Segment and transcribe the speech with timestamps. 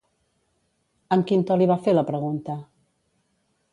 [1.17, 2.57] Amb quin to li va fer la pregunta?